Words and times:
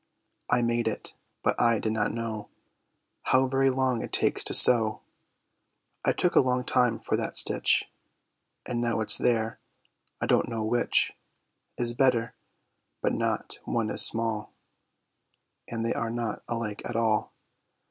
I 0.49 0.63
made 0.63 0.87
it. 0.87 1.13
But 1.43 1.61
I 1.61 1.77
did 1.77 1.91
not 1.91 2.11
know 2.11 2.49
How 3.21 3.45
very 3.45 3.69
long 3.69 4.01
it 4.01 4.11
takes 4.11 4.43
to 4.45 4.53
sew. 4.55 5.01
I 6.03 6.11
took 6.11 6.33
a 6.35 6.39
long 6.39 6.63
time 6.63 6.97
for 6.97 7.15
that 7.17 7.37
stitch; 7.37 7.87
And 8.65 8.81
now 8.81 9.01
it's 9.01 9.15
there, 9.15 9.59
I 10.19 10.25
don't 10.25 10.49
know 10.49 10.63
which 10.63 11.11
Is 11.77 11.93
better. 11.93 12.33
But 13.03 13.13
not 13.13 13.59
one 13.65 13.91
is 13.91 14.03
small, 14.03 14.51
And 15.67 15.85
they 15.85 15.93
are 15.93 16.09
not 16.09 16.41
alike 16.47 16.81
at 16.83 16.95
all. 16.95 17.31